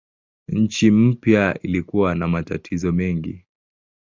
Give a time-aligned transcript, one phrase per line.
[0.47, 3.45] Nchi mpya ilikuwa na matatizo mengi.